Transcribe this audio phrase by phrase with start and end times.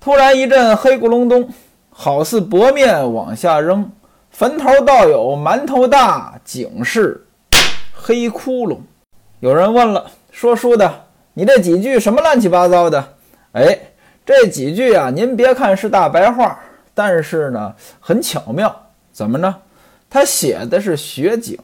[0.00, 1.46] 突然一阵黑咕隆咚，
[1.90, 3.92] 好似薄面往下扔，
[4.30, 7.26] 坟头倒有馒头大，井是
[7.92, 8.78] 黑窟窿。
[9.40, 13.12] 有人问了，说书的，你这几句什么乱七八糟的？
[13.52, 13.78] 哎，
[14.24, 16.58] 这几句啊，您别看是大白话，
[16.94, 18.74] 但是呢，很巧妙。
[19.12, 19.54] 怎么呢？
[20.08, 21.58] 他写的是雪景，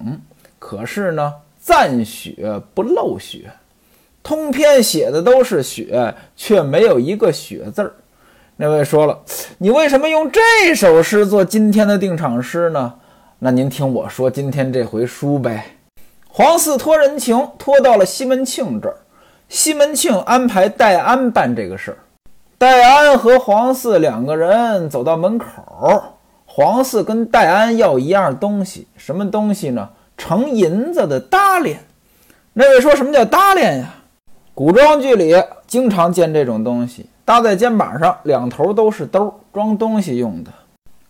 [0.58, 3.50] 可是呢，赞雪不漏雪，
[4.22, 7.94] 通篇写的都是雪，却没有一个雪字儿。
[8.58, 9.20] 那位说了，
[9.58, 12.94] 你为什么用这首诗做今天的定场诗呢？
[13.38, 15.76] 那您听我说，今天这回书呗。
[16.26, 18.96] 黄四托人情，托到了西门庆这儿。
[19.50, 21.98] 西门庆安排戴安办这个事儿。
[22.56, 26.02] 戴安和黄四两个人走到门口，
[26.46, 29.90] 黄四跟戴安要一样东西，什么东西呢？
[30.16, 31.78] 盛银子的搭链。
[32.54, 33.96] 那位说什么叫搭链呀？
[34.54, 35.34] 古装剧里
[35.66, 40.50] 经常见这种东西，搭在肩膀上，两头都是兜，装东西用的。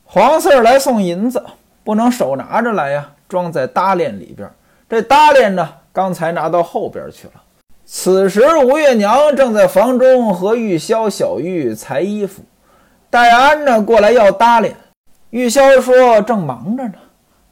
[0.06, 1.44] 黄四儿来送银子，
[1.84, 4.50] 不能手拿着来呀，装在搭链里边。
[4.88, 7.34] 这搭链呢，刚才拿到后边去了。
[7.84, 12.42] 此时吴月娘正在房中和玉箫、小玉裁衣服，
[13.10, 14.74] 戴安呢过来要搭链。
[15.28, 16.94] 玉箫说正忙着呢，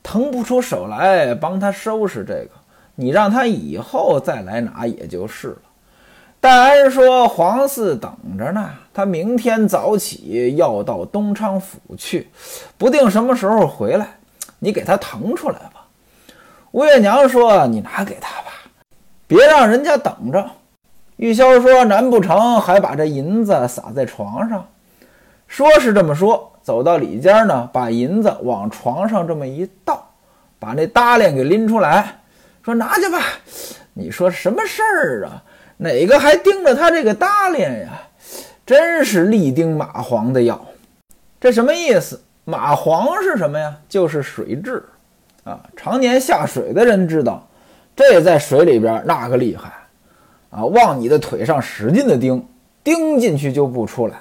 [0.02, 2.50] 腾不出手来帮他收拾这个，
[2.94, 5.56] 你让他以后再来拿也就是了。
[6.44, 12.28] 戴安说黄四等着呢，他明天早起要到东昌府去，
[12.76, 14.18] 不定什么时候回来，
[14.58, 15.86] 你给他腾出来吧。
[16.72, 18.48] 吴月娘说你拿给他吧。
[19.26, 20.50] 别让人家等着。
[21.16, 24.66] 玉箫说：“难不成还把这银子撒在床上？”
[25.48, 30.10] 说是这么说，走到里间呢，把银子往床上这么一倒，
[30.58, 32.18] 把那搭链给拎出来，
[32.62, 33.18] 说：“拿去吧。”
[33.96, 35.42] 你说什么事儿啊？
[35.84, 38.02] 哪个还盯着他这个搭链呀？
[38.64, 40.64] 真是力盯蚂蟥的药。
[41.38, 42.22] 这什么意思？
[42.46, 43.76] 蚂蟥是什么呀？
[43.86, 44.82] 就是水蛭
[45.44, 45.60] 啊。
[45.76, 47.46] 常年下水的人知道。
[47.94, 49.70] 这在水里边那个厉害
[50.50, 50.64] 啊！
[50.64, 52.44] 往你的腿上使劲的钉，
[52.82, 54.16] 钉进去就不出来。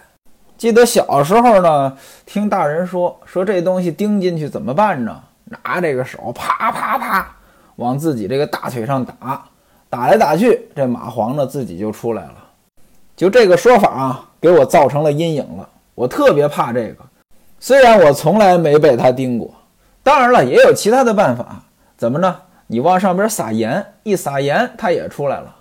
[0.57, 5.23] 记得小时候呢，听大人说说这东西钉进去怎么办呢？
[5.45, 7.35] 拿这个手啪啪啪
[7.77, 9.43] 往自己这个大腿上打，
[9.93, 12.33] 打来打去，这蚂蟥呢自己就出来了。
[13.15, 15.69] 就这个说法啊，给我造成了阴影了。
[15.93, 17.05] 我特别怕这个，
[17.59, 19.53] 虽然我从来没被它叮过。
[20.01, 21.61] 当然了，也有其他的办法，
[21.95, 22.35] 怎么呢？
[22.65, 25.55] 你往上边撒盐，一撒盐，它也出来了。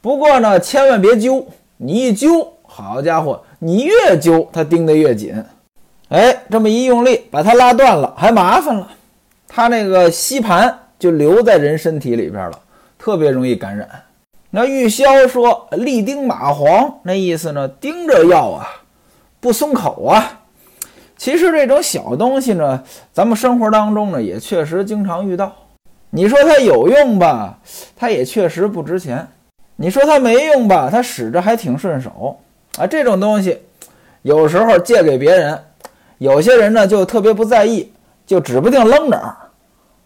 [0.00, 1.44] 不过呢，千万别揪，
[1.78, 5.34] 你一揪，好家伙，你越揪它叮得越紧。
[6.10, 8.88] 哎，这么一用力，把它拉断了，还麻烦了。
[9.48, 12.60] 它那个吸盘就留在人身体里边了，
[12.98, 13.88] 特别容易感染。
[14.50, 18.66] 那玉箫说“立丁蚂蟥”，那意思呢，盯着要啊，
[19.40, 20.40] 不松口啊。
[21.16, 22.82] 其实这种小东西呢，
[23.12, 25.52] 咱们生活当中呢，也确实经常遇到。
[26.10, 27.58] 你说它有用吧，
[27.94, 29.18] 它也确实不值钱；
[29.76, 32.38] 你说它没用吧，它使着还挺顺手
[32.78, 32.86] 啊。
[32.86, 33.60] 这种东西，
[34.22, 35.62] 有时候借给别人，
[36.16, 37.92] 有些人呢就特别不在意，
[38.26, 39.36] 就指不定扔哪儿。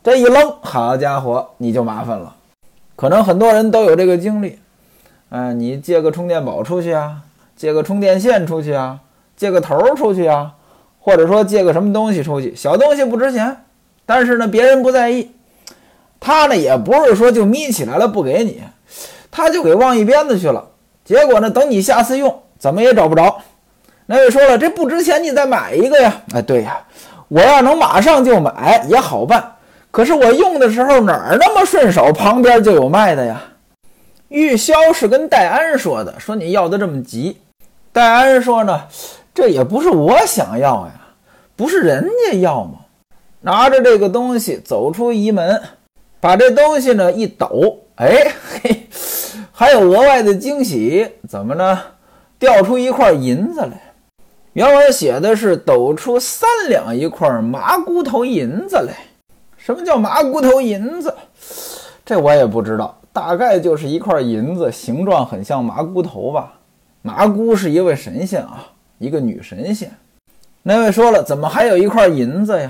[0.02, 2.34] 这一扔，好家伙，你就麻烦了。
[3.02, 4.60] 可能很多人都有这个经历，
[5.30, 7.16] 哎，你借个充电宝出去啊，
[7.56, 9.00] 借个充电线出去啊，
[9.36, 10.52] 借个头出去啊，
[11.00, 13.56] 或者说借个什么东西出去，小东西不值钱，
[14.06, 15.32] 但是呢，别人不在意。
[16.20, 18.62] 他呢也不是说就眯起来了不给你，
[19.32, 20.68] 他就给忘一边子去了。
[21.04, 23.38] 结果呢，等你下次用，怎么也找不着。
[24.06, 26.22] 那位说了，这不值钱，你再买一个呀？
[26.34, 26.78] 哎，对呀，
[27.26, 29.51] 我要能马上就买也好办。
[29.92, 33.40] 可是我用的时候哪儿那么顺手，旁边就有卖的呀。
[34.28, 37.36] 玉箫是跟戴安说的，说你要的这么急。
[37.92, 38.84] 戴安说呢，
[39.34, 40.92] 这也不是我想要呀，
[41.54, 42.78] 不是人家要吗？
[43.42, 45.60] 拿着这个东西走出仪门。
[46.20, 48.32] 把这东西呢一抖，哎
[48.62, 48.86] 嘿，
[49.52, 51.78] 还有额外的惊喜，怎么呢？
[52.38, 53.92] 掉出一块银子来。
[54.52, 58.94] 原文写的是抖出三两一块麻骨头银子来。
[59.64, 61.14] 什么叫麻骨头银子？
[62.04, 66.54] 这我也不知道，大概就是一块银子，形状很像麻骨头吧。
[67.00, 68.66] 麻姑是一位神仙啊，
[68.98, 69.88] 一个女神仙。
[70.64, 72.68] 那位说了，怎么还有一块银子呀？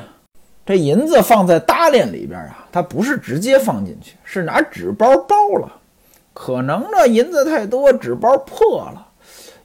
[0.66, 5.72] 这银子放在搭链里边啊，它不是直接放进去，是拿纸包包了。
[6.34, 9.06] 可能呢银子太多，纸包破了。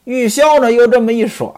[0.06, 1.52] 玉箫呢又这么一甩，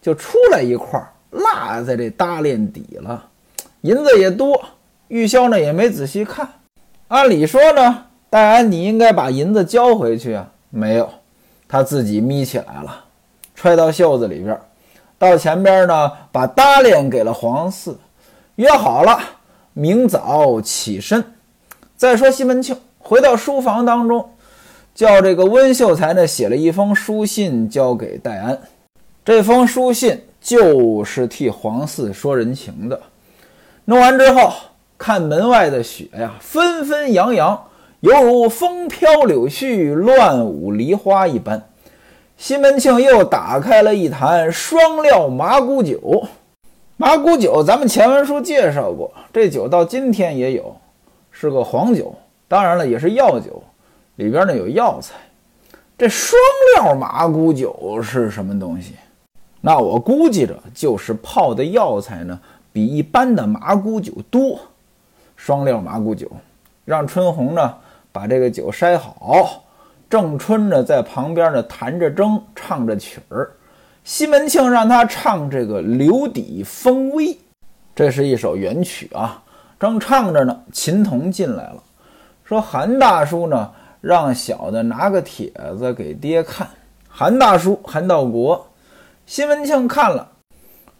[0.00, 3.30] 就出来一块，落在这搭链底了。
[3.82, 4.64] 银子也多，
[5.08, 6.48] 玉箫呢也没仔细看。
[7.08, 11.10] 按理说呢，戴安你应该把银子交回去啊，没有，
[11.66, 13.04] 他自己眯起来了。
[13.56, 14.56] 揣到袖子里边，
[15.18, 17.98] 到前边呢，把搭链给了黄四，
[18.54, 19.18] 约好了
[19.72, 21.24] 明早起身。
[21.96, 24.30] 再说西门庆回到书房当中，
[24.94, 28.60] 叫这个温秀才呢写了一封书信交给戴安。
[29.24, 33.00] 这封书信就是替黄四说人情的。
[33.84, 34.52] 弄完之后，
[34.96, 37.64] 看门外的雪呀，纷纷扬扬，
[38.00, 41.60] 犹如风飘柳絮、乱舞梨花一般。
[42.36, 46.28] 西门庆又打开了一坛双料麻古酒。
[46.96, 50.76] 麻古酒，咱们前文书介绍过，这酒到今天也有。
[51.32, 52.14] 是个黄酒，
[52.46, 53.60] 当然了，也是药酒，
[54.16, 55.14] 里边呢有药材。
[55.98, 56.40] 这双
[56.76, 58.94] 料麻古酒是什么东西？
[59.60, 62.38] 那我估计着就是泡的药材呢
[62.72, 64.58] 比一般的麻古酒多。
[65.36, 66.30] 双料麻古酒，
[66.84, 67.74] 让春红呢
[68.12, 69.64] 把这个酒筛好。
[70.08, 73.50] 郑春呢在旁边呢弹着筝，唱着曲儿。
[74.04, 77.26] 西门庆让他唱这个《留底风微》，
[77.94, 79.42] 这是一首元曲啊。
[79.80, 81.82] 正唱着呢，秦童进来了，
[82.44, 83.70] 说：“韩大叔呢，
[84.00, 86.68] 让小的拿个帖子给爹看。”
[87.08, 88.66] 韩大叔，韩道国，
[89.26, 90.28] 西门庆看了，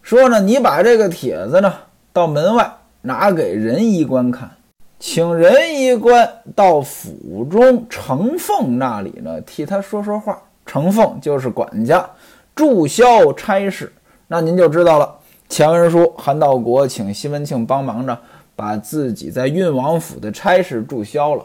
[0.03, 1.73] 说：“呢，你把这个帖子呢，
[2.13, 2.71] 到门外
[3.01, 4.51] 拿给仁医官看，
[4.99, 10.43] 请仁医官到府中程凤那里呢，替他说说话。
[10.67, 12.09] 程凤就是管家，
[12.55, 13.93] 注销差事。
[14.29, 15.15] 那您就知道了。
[15.49, 18.19] 前文书，韩道国请西门庆帮忙呢。”
[18.55, 21.45] 把自己在运王府的差事注销了。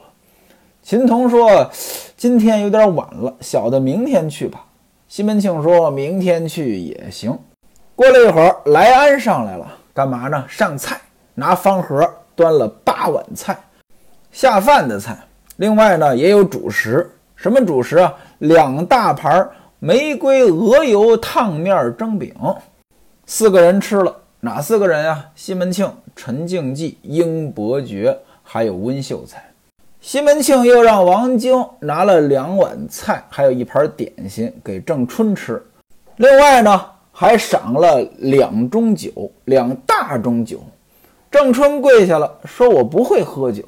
[0.83, 1.71] 秦童说
[2.17, 4.65] ：“今天有点晚了，小的明天去吧。”
[5.07, 7.39] 西门庆说：“明天去也行。”
[7.97, 10.45] 过了一会儿，莱安上来了，干嘛呢？
[10.47, 11.01] 上菜，
[11.33, 13.57] 拿方盒端了八碗菜，
[14.31, 15.17] 下饭的菜。
[15.55, 18.13] 另外呢，也有主食，什么主食啊？
[18.37, 19.49] 两大盘
[19.79, 22.31] 玫瑰鹅油烫面蒸饼。
[23.25, 24.15] 四个人吃了。
[24.41, 25.25] 哪四个人呀？
[25.33, 29.43] 西门庆、陈静济、英伯爵，还有温秀才。
[29.99, 35.59] 西门庆又让王晶拿了两碗菜，还有一盘点心给郑春吃。
[36.17, 36.85] 另外呢，
[37.19, 40.59] 还赏了两盅酒，两大盅酒。
[41.31, 43.63] 郑春跪下了，说：“我不会喝酒。”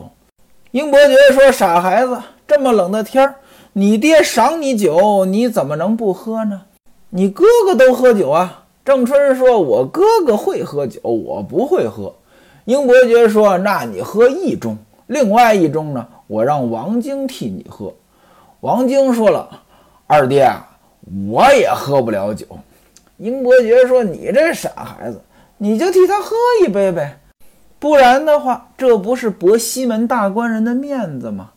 [0.69, 3.33] 英伯爵说：“傻孩子，这么冷的天儿，
[3.73, 6.61] 你爹赏你酒，你怎么能不喝呢？
[7.09, 12.13] 你哥哥都喝酒啊。”郑春说：“我哥哥会喝酒，我不会喝。”
[12.65, 14.75] 英伯爵说：“那你喝一盅，
[15.07, 16.07] 另外一盅呢？
[16.27, 17.91] 我让王晶替你喝。”
[18.61, 19.49] 王晶说了
[20.05, 20.47] ：“二爹，
[21.31, 22.45] 我也喝不了酒。”
[23.19, 25.19] 英伯爵说：“你这傻孩子，
[25.57, 27.19] 你就替他喝一杯呗，
[27.77, 31.49] 不然的话，这不是驳西门大官人的面子吗？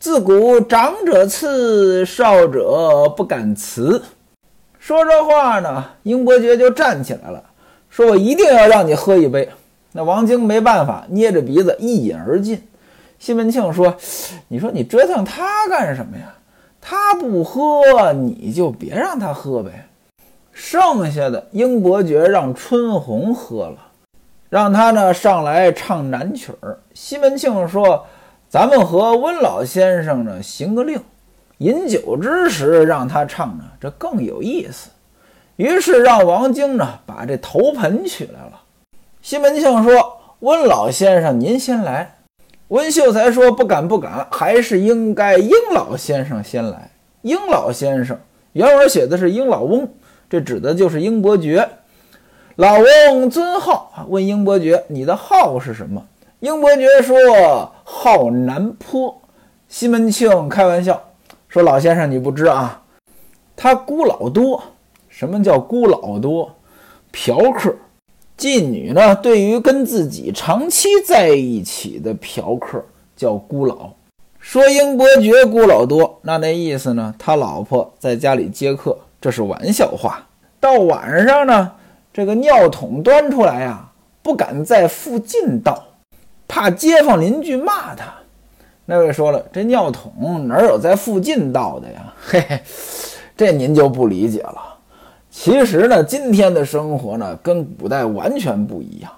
[0.00, 4.02] 自古长者赐，少者不敢辞。”
[4.80, 7.44] 说这话呢，英伯爵就站起来了，
[7.90, 9.46] 说：“我一定要让你喝一杯。”
[9.92, 12.66] 那王晶没办法，捏着鼻子一饮而尽。
[13.18, 13.94] 西门庆说
[14.48, 16.34] ：“你说你折腾他干什么呀？
[16.80, 19.88] 他不喝，你就别让他喝呗。”
[20.52, 23.78] 剩下的英伯爵让春红喝了，
[24.48, 26.78] 让他呢上来唱南曲儿。
[26.94, 28.06] 西门庆说
[28.48, 31.00] ：“咱们和温老先生呢行个令。”
[31.58, 34.90] 饮酒之时，让他唱呢，这更有意思。
[35.56, 38.60] 于是让王晶呢把这头盆取来了。
[39.20, 42.16] 西门庆说：“温老先生，您先来。”
[42.68, 46.90] 温秀才说：“不敢，不敢，还是应该英老先生先来。”
[47.22, 48.18] 英老先生
[48.52, 49.88] 原文写的是英老翁，
[50.32, 51.68] 这指的就是英伯爵。
[52.56, 56.02] 老翁尊号，问英伯爵：“你的号是什么？”
[56.40, 59.20] 英伯爵说：“号南坡。”
[59.68, 60.98] 西门庆开玩笑。
[61.48, 62.82] 说老先生，你不知啊，
[63.54, 64.62] 他孤老多。
[65.10, 66.50] 什么叫孤老多？
[67.12, 67.74] 嫖客、
[68.38, 69.14] 妓女呢？
[69.14, 72.82] 对于跟自己长期在一起的嫖客
[73.14, 73.90] 叫孤老。
[74.40, 77.14] 说英伯爵孤老多，那那意思呢？
[77.18, 80.20] 他老婆在家里接客，这是玩笑话。
[80.58, 81.72] 到晚上呢，
[82.12, 83.88] 这个尿桶端出来呀，
[84.20, 85.82] 不敢在附近倒，
[86.48, 88.12] 怕街坊邻居骂他。
[88.84, 92.12] 那位说了，这尿桶哪有在附近倒的呀？
[92.20, 92.60] 嘿嘿，
[93.36, 94.60] 这您就不理解了。
[95.30, 99.10] 其实呢，今天的生活呢，跟古代完全不一样。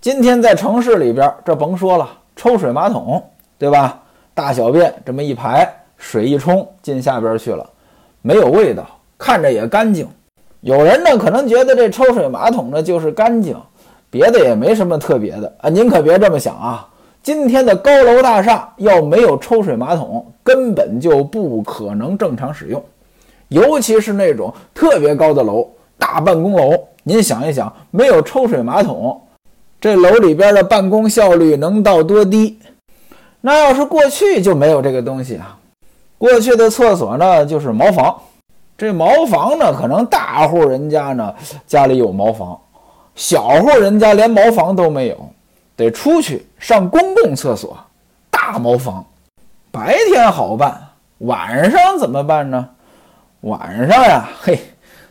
[0.00, 3.22] 今天在城市里边，这甭说了，抽水马桶，
[3.56, 4.02] 对吧？
[4.34, 7.64] 大小便这么一排，水一冲进下边去了，
[8.20, 8.84] 没有味道，
[9.24, 10.06] 看着也干净。
[10.60, 13.56] 有人呢，可能觉得这抽水马桶呢就是干净，
[14.10, 15.70] 别的也没什么特别的啊。
[15.70, 16.86] 您可别这么想啊。
[17.22, 22.84] 今天的高楼大厦要没有抽水马桶，根本就不可能正常使用。
[23.48, 25.66] 尤其是那种特别高的楼、
[25.98, 26.78] 大办公楼。
[27.02, 29.18] 您想一想，没有抽水马桶，
[29.80, 32.58] 这楼里边的办公效率能到多低？
[33.40, 35.56] 那要是过去就没有这个东西啊。
[36.18, 38.14] 过去的厕所呢，就是茅房。
[38.76, 41.34] 这茅房呢，可能大户人家呢
[41.66, 42.58] 家里有茅房，
[43.14, 45.28] 小户人家连茅房都没有，
[45.76, 47.76] 得出去上公共厕所。
[48.30, 49.04] 大茅房，
[49.70, 50.78] 白天好办，
[51.18, 52.68] 晚上怎么办呢？
[53.42, 54.58] 晚上呀，嘿，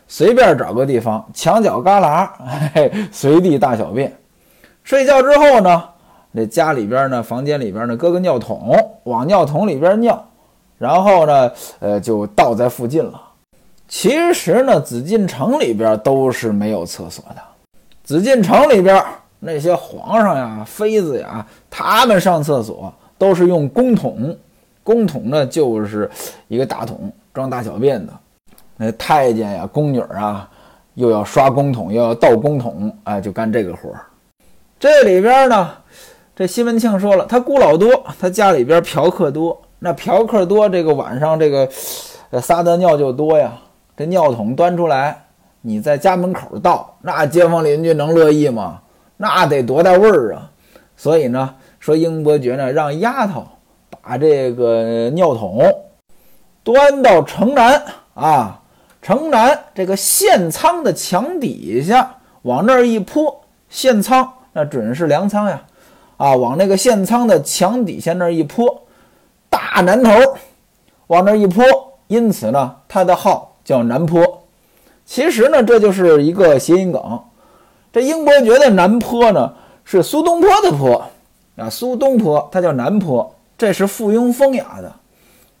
[0.06, 2.28] 随便找个地方，墙角旮旯，
[2.74, 4.14] 嘿，随地大小便。
[4.82, 5.82] 睡觉之后呢，
[6.34, 10.22] 这家里边呢，房间里边呢，搁个尿桶，往尿桶里边尿，
[10.76, 13.20] 然后呢，呃，就倒在附近了。
[13.86, 17.36] 其实呢，紫禁城里边都是没有厕所的。
[18.02, 19.02] 紫禁城里边
[19.38, 24.36] 那些皇上呀、妃子呀，他们上厕所都是用公桶。
[24.82, 26.10] 公桶呢，就是
[26.48, 28.12] 一个大桶装大小便的。
[28.76, 30.48] 那太监呀、宫女啊，
[30.94, 34.00] 又要刷公桶，又要倒公桶，哎，就干这个活儿。
[34.78, 35.70] 这里边呢，
[36.36, 37.88] 这西门庆说了，他孤老多，
[38.20, 39.58] 他家里边嫖客多。
[39.78, 41.68] 那嫖客多，这个晚上这个
[42.40, 43.52] 撒的尿就多呀。
[43.96, 45.24] 这尿桶端出来，
[45.60, 48.80] 你在家门口倒，那街坊邻居能乐意吗？
[49.16, 50.50] 那得多大味儿啊！
[50.96, 53.46] 所以呢，说英伯爵呢，让丫头
[54.02, 55.62] 把这个尿桶
[56.64, 57.80] 端到城南
[58.14, 58.60] 啊，
[59.00, 65.62] 城南这个县仓的墙底下，往那儿一泼，县仓那准是粮仓呀，
[66.16, 68.82] 啊，往那个县仓的墙底下那儿一泼，
[69.48, 70.10] 大南头
[71.06, 71.64] 往那儿一泼，
[72.08, 73.52] 因此呢，他的号。
[73.64, 74.42] 叫南坡，
[75.06, 77.20] 其实呢，这就是一个谐音梗。
[77.92, 79.52] 这英伯爵的南坡呢，
[79.84, 81.04] 是苏东坡的坡
[81.56, 84.92] 啊，苏东坡他叫南坡，这是附庸风雅的。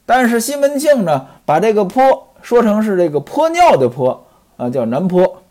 [0.04, 5.42] 但是西门庆呢，把这个坡说成是这个泼尿的泼啊，叫南坡。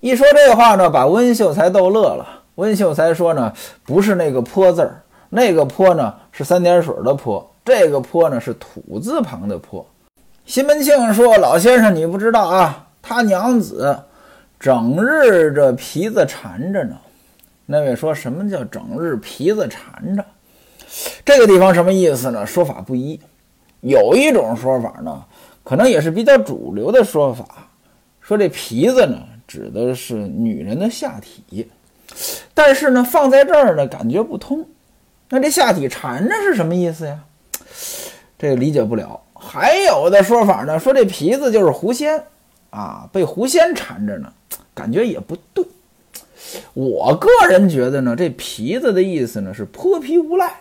[0.00, 2.26] 一说这话呢，把温秀才逗乐了。
[2.56, 3.52] 温秀才说呢，
[3.84, 9.86] 不是那个坡字儿，那个坡呢是三点水的坡，这个坡呢是土字旁的坡。
[10.44, 13.98] 西门庆说：“老先生，你不知道啊，他娘子
[14.58, 16.96] 整日这皮子缠着呢。”
[17.64, 20.24] 那位说什么叫整日皮子缠着？
[21.24, 22.44] 这个地方什么意思呢？
[22.44, 23.18] 说法不一。
[23.80, 25.24] 有一种说法呢，
[25.64, 27.68] 可能也是比较主流的说法，
[28.20, 31.70] 说这皮子呢指的是女人的下体，
[32.52, 34.66] 但是呢放在这儿呢感觉不通。
[35.30, 37.18] 那这下体缠着是什么意思呀？
[38.38, 39.20] 这个理解不了。
[39.44, 42.22] 还有的说法呢，说这皮子就是狐仙，
[42.70, 44.32] 啊，被狐仙缠着呢，
[44.72, 45.64] 感觉也不对。
[46.74, 50.52] 我个人觉得呢，这皮子的意思呢是泼皮无赖，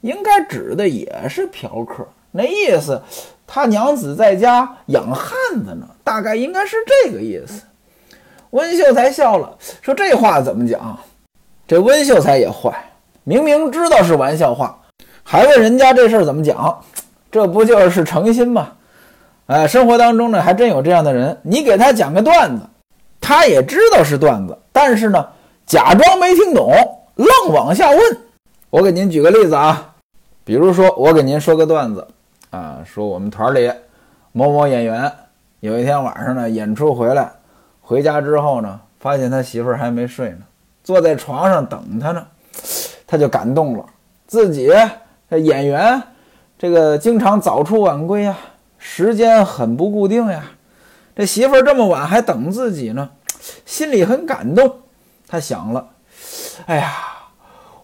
[0.00, 2.06] 应该指的也是嫖客。
[2.32, 3.00] 那意思，
[3.46, 7.62] 他娘子在家养汉子呢，大概应该是这个意思。
[8.50, 10.98] 温秀才笑了，说这话怎么讲？
[11.68, 12.90] 这温秀才也坏，
[13.22, 14.80] 明明知道是玩笑话，
[15.22, 16.82] 还问人家这事儿怎么讲。
[17.30, 18.72] 这不就是诚心吗？
[19.46, 21.36] 哎，生活当中呢，还真有这样的人。
[21.42, 22.62] 你给他讲个段子，
[23.20, 25.26] 他也知道是段子，但是呢，
[25.66, 26.72] 假装没听懂，
[27.16, 27.98] 愣往下问。
[28.70, 29.92] 我给您举个例子啊，
[30.44, 32.06] 比如说我给您说个段子
[32.50, 33.70] 啊，说我们团里
[34.30, 35.12] 某某演员
[35.58, 37.30] 有一天晚上呢演出回来，
[37.80, 40.42] 回家之后呢，发现他媳妇儿还没睡呢，
[40.84, 42.24] 坐在床上等他呢，
[43.06, 43.84] 他就感动了，
[44.26, 44.70] 自己
[45.30, 46.00] 演员。
[46.60, 48.36] 这个经常早出晚归呀，
[48.76, 50.44] 时间很不固定呀。
[51.16, 53.08] 这媳妇儿这么晚还等自己呢，
[53.64, 54.70] 心里很感动。
[55.26, 55.88] 他想了，
[56.66, 56.92] 哎呀，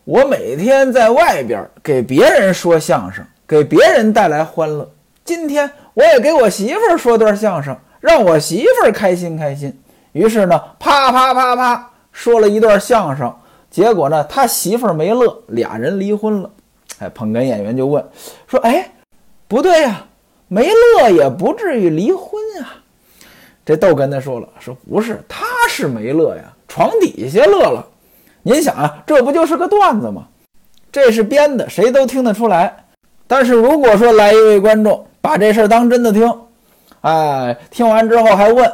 [0.05, 4.87] 我每天在外边给别人说相声，给别人带来欢乐。
[5.25, 9.75] 今天我也给我媳妇儿说段相声，让我媳妇儿开心开心。
[10.13, 13.35] 于是呢，啪啪啪啪说了一段相声，
[13.71, 16.51] 结果呢，他媳妇儿没乐，俩人离婚了。
[16.99, 18.05] 哎，捧哏演员就问
[18.47, 18.91] 说：“哎，
[19.47, 20.05] 不对呀，
[20.49, 22.69] 没乐也不至于离婚呀。”
[23.67, 27.85] 这逗哏的说了：“说不是，他是没乐呀，床底下乐了。
[28.43, 30.27] 您想啊，这不就是个段子吗？
[30.91, 32.75] 这是编的，谁都听得出来。
[33.27, 36.33] 但是如果说来一位观众把这事儿当真的听，
[37.01, 38.65] 哎，听完之后还问：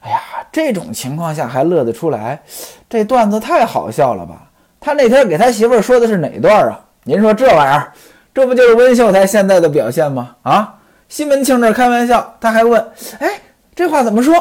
[0.00, 0.20] 哎呀，
[0.52, 2.42] 这种情况下还乐得出来？
[2.90, 4.50] 这段子太好笑了吧？
[4.80, 7.92] 他那天给他媳妇说的是哪段啊？”您说这玩意儿，
[8.32, 10.36] 这不就是温秀才现在的表现吗？
[10.42, 12.82] 啊，西门庆这开玩笑，他还问
[13.20, 13.28] ：“哎，
[13.74, 14.34] 这话怎么说？”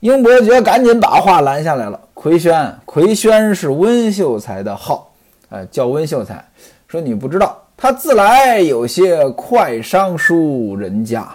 [0.00, 2.00] 英伯爵赶紧把话拦下来了。
[2.14, 5.12] 奎轩，奎轩是温秀才的号，
[5.50, 6.42] 哎，叫温秀才。
[6.88, 11.28] 说你不知道，他自来有些快商书人家。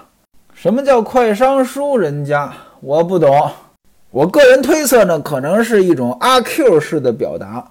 [0.56, 2.52] 什么叫快商书人家？
[2.82, 3.52] 我不懂。
[4.10, 7.64] 我个人推测呢，可能是一种阿 Q 式的表达，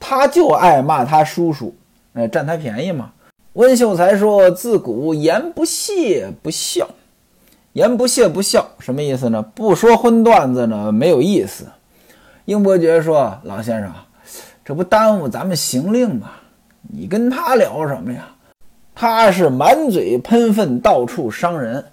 [0.00, 1.74] 他就爱骂他叔叔，
[2.14, 3.12] 哎，占他便宜嘛。
[3.54, 6.88] 温秀才说：“自古言不谢不孝，
[7.74, 9.42] 言不谢不孝，什么意思呢？
[9.54, 11.66] 不说荤段子呢，没有意思。”
[12.46, 13.92] 英伯爵说：“老先生，
[14.64, 16.30] 这不耽误咱们行令吗？
[16.82, 18.28] 你跟他聊什么呀？
[18.94, 21.84] 他是满嘴喷粪，到处伤人，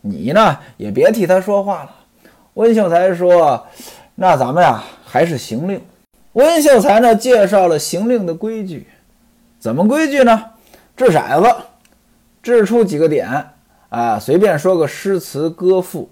[0.00, 1.90] 你呢也别替他说话了。”
[2.54, 3.66] 温秀才说
[4.14, 5.80] ：“那咱们呀，还是行令。”
[6.34, 8.86] 温秀才呢，介绍了行令的规矩。
[9.58, 10.44] 怎么规矩呢？
[10.96, 11.54] 掷骰子，
[12.42, 13.28] 掷出几个点
[13.88, 16.08] 啊，随便说个诗词歌赋。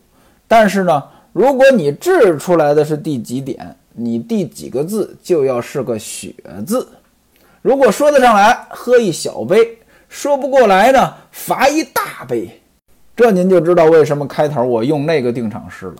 [0.47, 6.35] 但是呢，如果你掷出来的是第几点，你第几个字就要是个血
[6.67, 6.87] 字。
[7.63, 9.59] 如果说得上来，喝一小杯；
[10.09, 12.61] 说不过来呢，罚一大杯。
[13.17, 15.97] 这您就知道为什么开头我用那个定场诗了。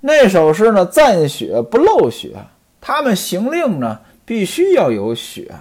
[0.00, 2.36] 那首诗呢，赞雪不漏雪。
[2.80, 5.52] 他们行令呢，必须要有雪。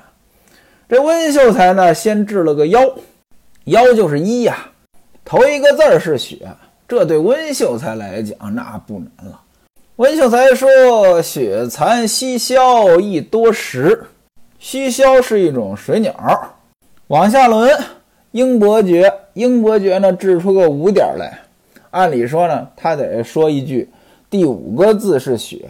[0.90, 2.82] 这温秀才呢，先治了个腰，
[3.66, 4.72] 腰就是一呀。
[5.24, 6.40] 头一个字儿是雪，
[6.88, 9.40] 这对温秀才来讲那不难了。
[9.98, 14.04] 温秀才说：“雪残西消一多时。”
[14.58, 16.12] 西消是一种水鸟。
[17.06, 17.70] 往下轮，
[18.32, 21.40] 英伯爵，英伯爵呢，制出个五点来。
[21.92, 23.88] 按理说呢，他得说一句。
[24.28, 25.70] 第五个字是“雪”，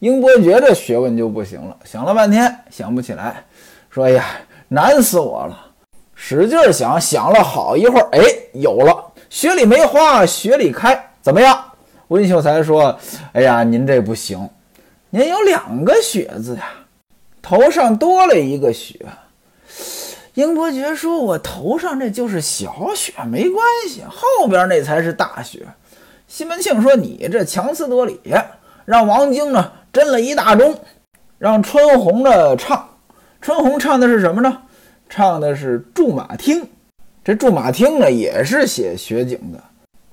[0.00, 3.42] 英伯爵这学问就不行了，想了半天想不起来，
[3.88, 4.24] 说：“呀，
[4.72, 5.66] 难死我了！”
[6.14, 8.20] 使劲想，想了好一会儿，哎，
[8.52, 11.64] 有了，“雪里梅花雪里开”，怎么样？
[12.08, 12.96] 温秀才说
[13.34, 14.48] ：“哎呀，您这不行，
[15.10, 16.64] 您有两个‘雪’字呀，
[17.42, 18.98] 头上多了一个‘雪’。”
[20.34, 25.66] 英伯爵说：“我头上这就是小雪，没关系，后边那才是大雪。”
[26.28, 28.20] 西门庆说：“你这强词夺理，
[28.84, 30.74] 让王晶呢斟了一大盅，
[31.38, 32.89] 让春红呢唱。
[33.40, 34.62] 春红唱的是什么呢？
[35.08, 36.62] 唱的是《驻马厅》。
[37.24, 39.58] 这《驻马厅》呢也是写雪景的。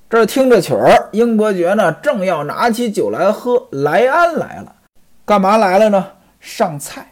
[0.09, 4.73] 这听着曲儿，英伯爵呢正要拿起酒来喝，莱安来了。
[5.25, 6.07] 干嘛来了呢？
[6.39, 7.05] 上菜，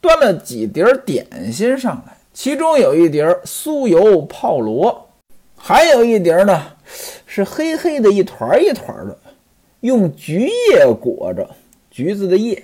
[0.00, 5.08] 端了几碟点心上来，其中有一碟酥油泡螺，
[5.56, 6.62] 还有一碟呢。”
[7.26, 9.16] 是黑黑的一团一团的，
[9.80, 11.48] 用橘叶裹着，
[11.88, 12.60] 橘子的叶，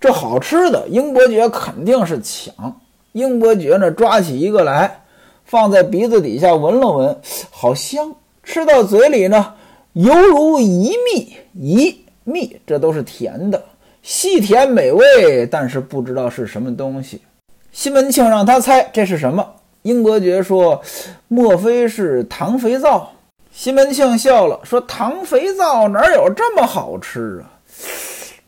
[0.00, 0.86] 这好吃的。
[0.88, 2.80] 英伯爵肯定是抢。
[3.12, 5.02] 英伯爵呢，抓起一个来，
[5.44, 7.18] 放在鼻子底下闻了闻，
[7.50, 8.14] 好香。
[8.42, 9.54] 吃到嘴里呢，
[9.94, 13.60] 犹如一蜜，一蜜，这都是甜的，
[14.02, 17.22] 细甜美味，但是不知道是什么东西。
[17.72, 19.44] 西门庆让他猜这是什么，
[19.82, 20.80] 英伯爵说
[21.28, 23.10] ：“莫非是糖肥皂？”
[23.50, 27.50] 西门庆笑了，说：“糖肥皂哪有这么好吃啊？”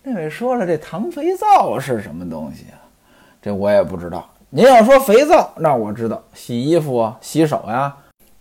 [0.08, 2.80] 那位说了：“这糖肥皂是什么东西啊？”
[3.42, 4.26] 这我也不知道。
[4.48, 7.94] 您要说肥皂，那我知道，洗衣服啊、洗手呀。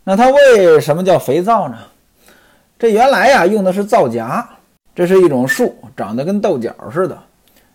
[0.06, 1.78] 那它为什么叫肥皂呢？
[2.80, 4.48] 这原来呀用的是皂荚，
[4.96, 7.18] 这是一种树，长得跟豆角似的。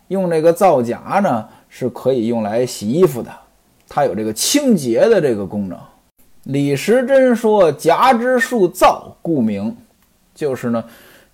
[0.08, 3.30] 用这个皂荚呢是可以用来洗衣服的，
[3.86, 5.78] 它有这个清洁的这个功能。
[6.44, 9.76] 李时珍说：“夹之树皂，故名。”
[10.34, 10.82] 就是呢，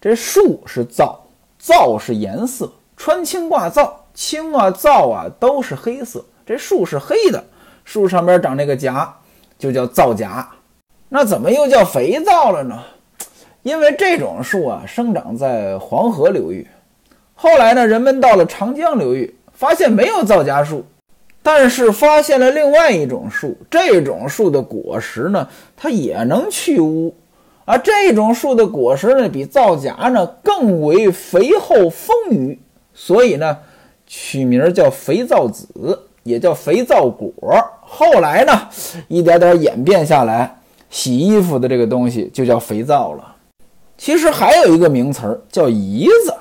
[0.01, 1.21] 这树是皂，
[1.59, 6.25] 皂是颜色，穿青挂皂，青啊皂啊都是黑色。
[6.47, 7.45] 这树是黑的，
[7.85, 9.13] 树上边长那个荚，
[9.59, 10.47] 就叫皂荚。
[11.09, 12.83] 那怎么又叫肥皂了呢？
[13.63, 16.67] 因为这种树啊，生长在黄河流域。
[17.35, 20.85] 后来呢，人们到了长江流域，发现没有皂荚树。
[21.43, 27.15] 但是发现了另外一种树，这种树的果实呢，它也能去污，
[27.71, 32.57] 而这种树的果实呢，比皂荚呢更为肥厚丰腴，
[32.95, 33.59] 所以呢，
[34.07, 35.69] 取名叫肥皂子，
[36.23, 37.31] 也叫肥皂果。
[37.83, 38.69] 后来呢，
[39.09, 43.37] 一点点演变下来，洗衣服的这个东西就叫肥皂了。
[43.99, 46.35] 其实还有一个名词儿叫姨子，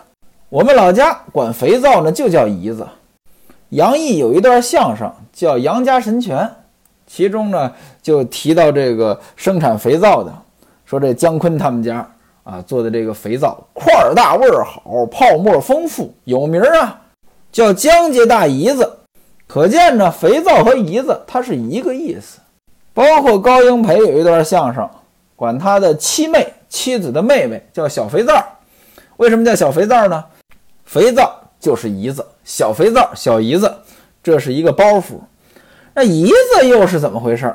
[0.47, 2.87] 我们老家管肥皂呢就叫姨子。
[3.71, 6.37] 杨毅有一段相声叫《杨家神拳》，
[7.05, 10.33] 其中呢就提到这个生产肥皂的，
[10.87, 12.09] 说这姜昆他们家
[12.43, 17.01] 啊做的这个肥皂块儿大味儿好，泡沫丰富，有名儿啊，
[17.51, 18.91] 叫姜家大姨子。
[19.45, 22.39] 可见呢，肥皂和姨子它是一个意思。
[22.93, 24.89] 包括高英培有一段相声，
[25.35, 28.43] 管他的妻妹妻子的妹妹叫小肥皂。
[29.17, 30.23] 为什么叫小肥皂呢？
[30.85, 31.41] 肥皂。
[31.59, 33.73] 就是姨子，小肥皂，小姨子，
[34.21, 35.19] 这是一个包袱。
[35.95, 37.51] 那姨子又是怎么回事？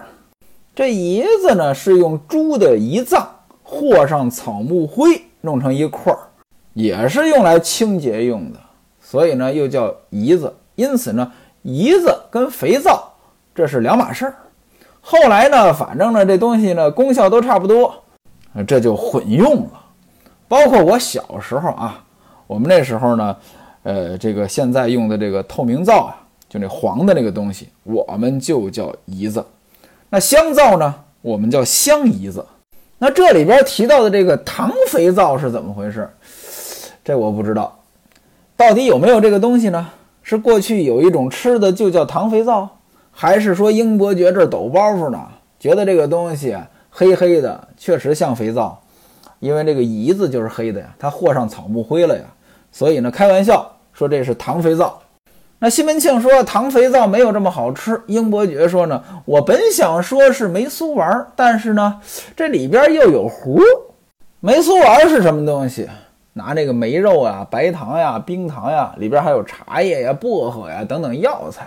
[0.82, 3.24] 这胰子呢，是用猪的胰脏
[3.62, 6.18] 和上草木灰，弄成一块儿，
[6.74, 8.58] 也是用来清洁用的，
[9.00, 10.52] 所以呢又叫胰子。
[10.74, 11.30] 因此呢，
[11.64, 13.12] 胰子跟肥皂
[13.54, 14.34] 这是两码事儿。
[15.00, 17.94] 后来呢，反正呢这东西呢功效都差不多，
[18.66, 19.84] 这就混用了。
[20.48, 22.04] 包括我小时候啊，
[22.48, 23.36] 我们那时候呢，
[23.84, 26.16] 呃，这个现在用的这个透明皂啊，
[26.48, 29.46] 就那黄的那个东西，我们就叫胰子。
[30.14, 32.44] 那香皂呢，我们叫香胰子。
[32.98, 36.06] 那这里边提到的这个糖肥皂是怎么回事？
[37.02, 37.80] 这我不知道，
[38.54, 39.88] 到底有没有这个东西呢？
[40.22, 42.68] 是过去有一种吃的就叫糖肥皂，
[43.10, 45.18] 还是说英伯爵这抖包袱呢？
[45.58, 46.58] 觉得这个东西
[46.90, 48.78] 黑黑的，确实像肥皂。
[49.38, 52.24] 因为这个胰子就是黑的呀，它和上草木灰了呀，
[52.70, 55.01] 所以呢，开玩笑说这是糖肥皂。
[55.64, 58.02] 那西门庆说糖肥皂没有这么好吃。
[58.08, 62.00] 英伯爵说呢，我本想说是梅酥丸，但是呢，
[62.34, 63.60] 这里边又有糊。
[64.40, 65.88] 梅酥丸是什么东西？
[66.32, 71.64] 拿这个梅肉呀、白糖呀、冰糖呀，里边还有茶叶呀、薄荷呀等等药材，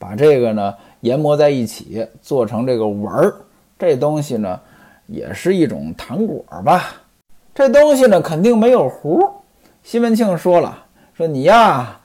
[0.00, 3.32] 把这个呢研磨在一起，做成这个丸儿。
[3.78, 4.58] 这东西呢。
[5.08, 6.86] 也是一种糖果吧，
[7.54, 9.20] 这东西呢肯定没有核。
[9.84, 10.76] 西门庆说了
[11.16, 11.96] ：“说你呀，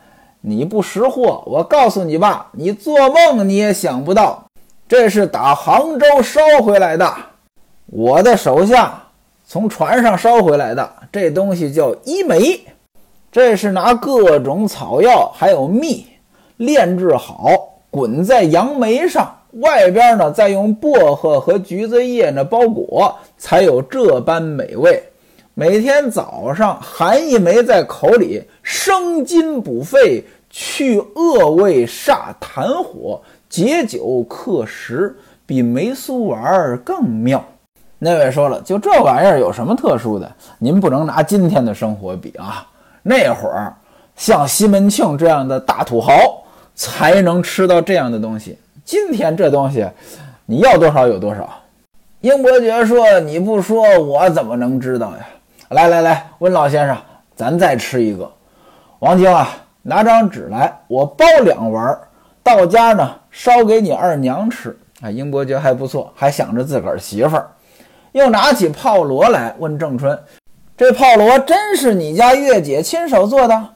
[0.41, 1.43] 你不识货。
[1.45, 4.43] 我告诉你吧，你做梦你也想不到，
[4.88, 7.13] 这是打杭州烧回来的，
[7.86, 9.01] 我的手下
[9.45, 10.89] 从船上烧回来的。
[11.12, 12.60] 这东西叫医梅，
[13.32, 16.06] 这是拿各种草药还有蜜
[16.58, 17.49] 炼制好，
[17.89, 25.04] 滚在杨梅上。”外边呢，再用薄荷和橘子叶呢包裹，才有这般美味。
[25.62, 37.45] 每天早上含一枚在口里，生津补肺，去恶味，煞痰火，解酒克食，比梅苏丸更妙。
[38.00, 40.36] 那位说了，就这玩意儿有什么特殊的？
[40.58, 42.67] 您不能拿今天的生活比啊！
[43.04, 43.71] 那会儿
[44.15, 46.43] 像西门庆这样的大土豪
[46.74, 48.58] 才能吃到这样的东西。
[48.84, 49.88] 今天这东西，
[50.47, 51.47] 你要多少有多少。
[52.21, 55.28] 英伯爵说：“你不说，我怎么能知道呀？”
[55.71, 56.97] 来来来，温老先生，
[57.34, 58.29] 咱再吃一个。
[58.99, 59.47] 王晶啊，
[59.81, 61.97] 拿张纸来，我包两丸，
[62.43, 64.77] 到家呢烧给你二娘吃。
[65.01, 67.49] 啊，英伯爵还不错，还想着自个儿媳妇儿。
[68.12, 70.19] 又拿起炮锣来问郑春
[70.75, 73.69] ：“这炮锣真是你家月姐亲手做的？”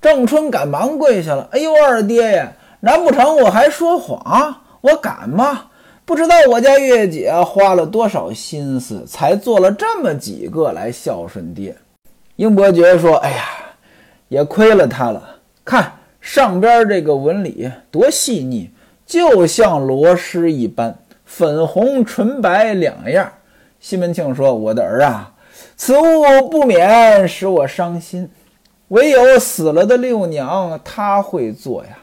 [0.00, 4.54] 郑春赶忙跪下了：“哎呦，二爹呀！”难不成我还说谎？
[4.82, 5.62] 我敢吗？
[6.10, 11.76] 不知道我家月姐花了多少心思，才做了这么几个来孝顺爹。
[12.34, 13.44] 英伯爵说：“哎呀，
[14.26, 15.36] 也亏了他了。
[15.64, 18.68] 看上边这个纹理多细腻，
[19.06, 23.32] 就像螺蛳一般，粉红纯白两样。”
[23.78, 25.32] 西门庆说：“我的儿啊，
[25.76, 28.28] 此物不免使我伤心。
[28.88, 31.98] 唯有死了的六娘，她会做呀。”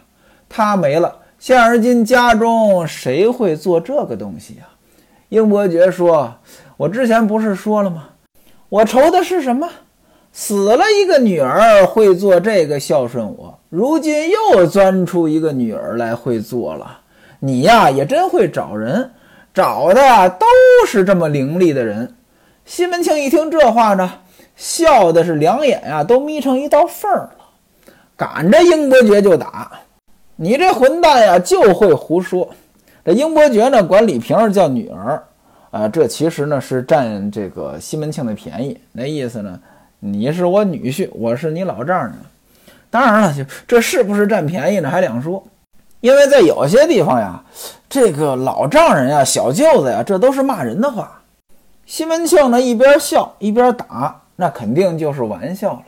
[0.48, 4.64] 她没了，现而今家中谁会做这个东西呀？
[5.30, 6.34] 英伯爵说
[6.78, 8.10] ：“我之前不是说了吗？
[8.70, 9.70] 我愁的是什么？
[10.32, 17.00] 死了一个女儿会做这个孝顺我，如今又钻出一个女儿来会做了。
[17.40, 19.12] 你呀，也真会找人，
[19.54, 20.46] 找的都
[20.88, 22.16] 是这么伶俐的人。”
[22.66, 24.12] 西门庆一听这话呢，
[24.56, 27.36] 笑的是两眼呀都眯成一道缝了，
[28.16, 29.72] 赶着英伯爵就打。
[30.40, 32.48] 你这混蛋呀，就会胡说！
[33.04, 35.24] 这英伯爵呢，管李瓶儿叫女儿，
[35.72, 38.80] 啊，这其实呢是占这个西门庆的便宜。
[38.92, 39.60] 那意思呢，
[40.00, 42.14] 你是我女婿，我是你老丈人。
[42.92, 43.34] 当然了，
[43.68, 45.44] 这是不是占便宜呢，还两说。
[46.02, 47.44] 因为在有些地方呀，
[47.90, 51.20] 这个老丈人呀、小舅子呀，这都是骂人的话。
[51.88, 55.84] 西门庆呢，一边笑一边打，那肯定就是玩笑了。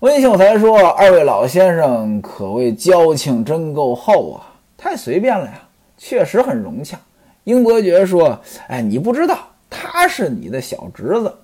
[0.00, 5.54] 温秀才说：“二位老先生可谓交情真够厚啊，太随便了呀，
[5.96, 6.96] 确实很融洽。”
[7.42, 9.36] 英伯爵说：“哎，你不知道，
[9.68, 11.34] 他是你的小侄子。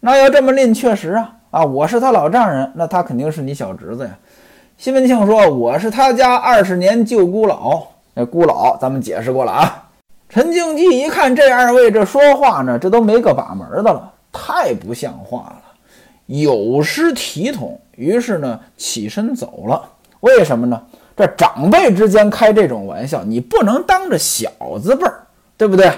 [0.00, 4.18] 那要这么论，确实啊，啊，我是他老丈人，那他肯定是你小侄子呀。”
[4.76, 7.84] 西门庆说：“我是他家二十年舅姑老，
[8.14, 9.90] 那姑老咱们解释过了啊。”
[10.28, 15.62] 陈静济一看这二位这说话呢，这都没个把门的了，太不像话了，
[16.40, 17.78] 有失体统。
[17.96, 19.82] 于是呢，起身走了。
[20.20, 20.80] 为什么呢？
[21.14, 24.50] 这长辈之间开这种玩笑，你不能当着小
[24.82, 25.26] 子辈儿，
[25.58, 25.92] 对不对？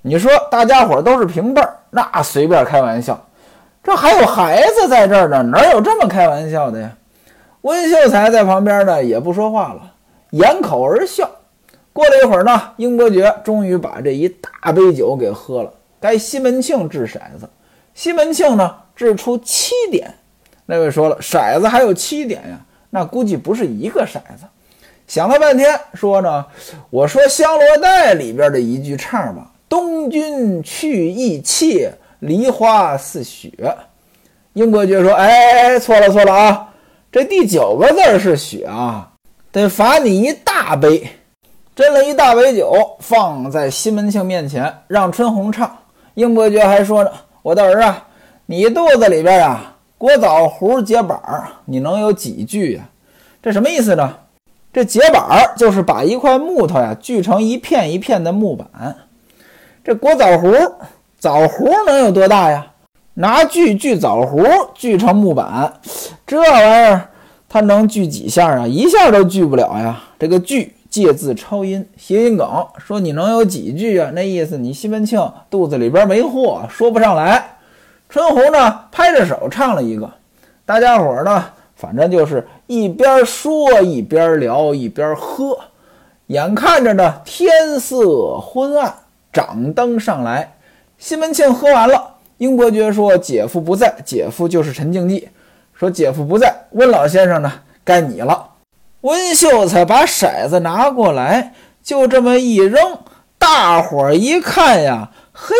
[0.00, 3.22] 你说大家伙都是平辈儿，那随便开玩笑。
[3.82, 6.90] 这还有孩子在这儿呢，哪有这么开玩笑的呀？
[7.60, 9.92] 温秀才在旁边呢，也不说话了，
[10.30, 11.30] 掩口而笑。
[11.92, 15.70] 过了一会儿呢，英伯爵终于把这一大杯酒给喝了。
[16.00, 17.48] 该西门庆掷骰子，
[17.94, 20.12] 西门庆呢掷出七点。
[20.66, 22.58] 那位说了，骰子还有七点呀？
[22.90, 24.46] 那估计不是一个骰子。
[25.06, 26.46] 想了半天，说呢，
[26.88, 33.52] 我说香罗带里边的一句唱吧：“东君去意切，梨花似雪。”
[34.54, 36.68] 英伯爵说：“哎，错了错了啊！
[37.12, 39.10] 这第九个字是雪啊，
[39.52, 41.06] 得罚你一大杯。”
[41.76, 45.76] 斟了一大杯酒，放在西门庆面前，让春红唱。
[46.14, 47.10] 英伯爵还说呢
[47.42, 48.06] ：“我的儿啊，
[48.46, 52.82] 你肚子里边啊，裹枣核结板儿，你能有几句呀？
[53.42, 54.14] 这什么意思呢？
[54.72, 58.96] 这结板儿就是把一块木头呀锯成一片一片的木板。
[59.82, 60.76] 这裹枣核，
[61.18, 62.66] 枣核能有多大呀？
[63.14, 65.72] 拿锯锯枣核，锯成木板，
[66.26, 67.08] 这玩意儿
[67.48, 68.66] 它能锯几下啊？
[68.66, 70.02] 一下都锯不了呀。
[70.18, 72.46] 这个锯。”借字抄音，谐音梗，
[72.78, 74.12] 说你能有几句啊？
[74.14, 77.53] 那意思你西门庆肚子里边没货，说不上来。
[78.14, 80.08] 春红呢，拍着手唱了一个，
[80.64, 85.58] 大家伙呢，反正就是一边说一边聊一边喝。
[86.28, 88.94] 眼看着呢，天色昏暗，
[89.32, 90.54] 掌灯上来，
[90.96, 92.14] 西门庆喝完了。
[92.36, 95.28] 英伯爵说：“姐夫不在，姐夫就是陈静济。
[95.72, 97.50] 说姐夫不在，温老先生呢，
[97.82, 98.50] 该你了。”
[99.02, 102.96] 温秀才把骰子拿过来，就这么一扔，
[103.40, 105.56] 大伙儿一看呀，嘿，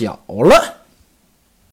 [0.00, 0.79] 小了。